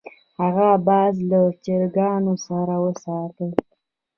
هغه 0.41 0.69
باز 0.87 1.15
له 1.29 1.39
چرګانو 1.63 2.33
سره 2.47 2.75
وساته. 2.85 3.47